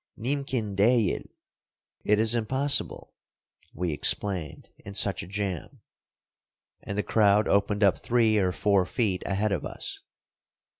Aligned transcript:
"Nimkin 0.17 0.75
deyil" 0.75 1.21
("It 2.03 2.19
is 2.19 2.33
impossible"), 2.33 3.13
we 3.71 3.93
explained, 3.93 4.71
in 4.83 4.95
such 4.95 5.21
a 5.21 5.27
jam; 5.27 5.81
and 6.81 6.97
the 6.97 7.03
crowd 7.03 7.47
opened 7.47 7.83
up 7.83 7.99
three 7.99 8.39
or 8.39 8.51
four 8.51 8.87
feet 8.87 9.21
ahead 9.27 9.51
of 9.51 9.63
us. 9.63 9.99